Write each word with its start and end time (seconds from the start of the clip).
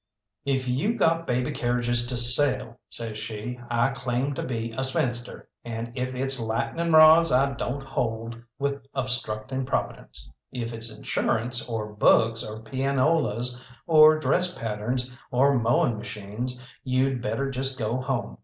"If 0.45 0.67
you 0.67 0.95
got 0.95 1.27
baby 1.27 1.51
carriages 1.51 2.07
to 2.07 2.17
sell," 2.17 2.79
says 2.89 3.19
she, 3.19 3.59
"I 3.69 3.91
claim 3.91 4.33
to 4.33 4.41
be 4.41 4.73
a 4.75 4.83
spinster, 4.83 5.47
and 5.63 5.91
if 5.93 6.15
it's 6.15 6.39
lightning 6.39 6.91
rods, 6.91 7.31
I 7.31 7.51
don't 7.53 7.83
hold 7.83 8.41
with 8.57 8.87
obstructing 8.95 9.63
Providence. 9.63 10.27
If 10.51 10.73
it's 10.73 10.91
insurance, 10.91 11.69
or 11.69 11.93
books, 11.93 12.43
or 12.43 12.61
pianolas, 12.63 13.61
or 13.85 14.17
dress 14.17 14.57
patterns, 14.57 15.11
or 15.29 15.59
mowing 15.59 15.99
machines, 15.99 16.59
you'd 16.83 17.21
better 17.21 17.51
just 17.51 17.77
go 17.77 17.97
home. 18.01 18.39